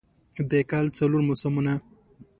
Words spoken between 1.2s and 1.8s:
موسمونه